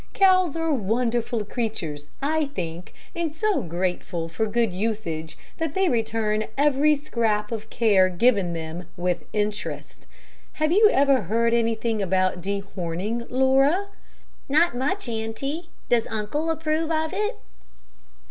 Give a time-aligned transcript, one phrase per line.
[0.15, 6.45] Cows are wonderful creatures, I think, and so grateful for good usage that they return
[6.57, 10.07] every scrap of care given them, with interest.
[10.53, 13.89] Have you ever heard anything about dehorning, Laura?"
[14.49, 15.69] "Not much, auntie.
[15.87, 17.37] Does uncle approve of it?"